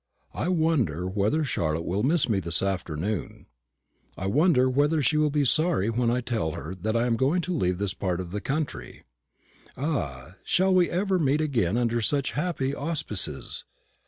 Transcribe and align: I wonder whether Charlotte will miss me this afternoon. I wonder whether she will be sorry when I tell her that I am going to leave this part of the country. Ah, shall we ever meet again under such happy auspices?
I 0.33 0.47
wonder 0.49 1.07
whether 1.07 1.43
Charlotte 1.43 1.83
will 1.85 2.01
miss 2.01 2.27
me 2.27 2.39
this 2.39 2.63
afternoon. 2.63 3.45
I 4.17 4.25
wonder 4.25 4.67
whether 4.67 4.99
she 5.03 5.15
will 5.17 5.29
be 5.29 5.45
sorry 5.45 5.91
when 5.91 6.09
I 6.09 6.21
tell 6.21 6.53
her 6.53 6.73
that 6.73 6.95
I 6.95 7.05
am 7.05 7.15
going 7.15 7.41
to 7.43 7.53
leave 7.53 7.77
this 7.77 7.93
part 7.93 8.19
of 8.19 8.31
the 8.31 8.41
country. 8.41 9.03
Ah, 9.77 10.37
shall 10.43 10.73
we 10.73 10.89
ever 10.89 11.19
meet 11.19 11.39
again 11.39 11.77
under 11.77 12.01
such 12.01 12.31
happy 12.31 12.73
auspices? 12.73 13.63